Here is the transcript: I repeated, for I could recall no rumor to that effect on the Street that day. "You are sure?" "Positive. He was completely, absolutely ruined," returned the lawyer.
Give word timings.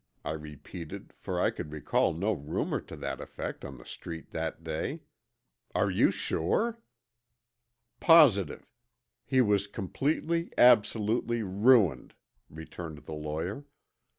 I 0.25 0.31
repeated, 0.31 1.13
for 1.15 1.39
I 1.39 1.51
could 1.51 1.71
recall 1.71 2.11
no 2.11 2.33
rumor 2.33 2.81
to 2.81 2.95
that 2.95 3.21
effect 3.21 3.63
on 3.63 3.77
the 3.77 3.85
Street 3.85 4.31
that 4.31 4.63
day. 4.63 5.01
"You 5.75 6.07
are 6.09 6.11
sure?" 6.11 6.79
"Positive. 7.99 8.65
He 9.27 9.41
was 9.41 9.67
completely, 9.67 10.51
absolutely 10.57 11.43
ruined," 11.43 12.15
returned 12.49 12.97
the 13.05 13.13
lawyer. 13.13 13.65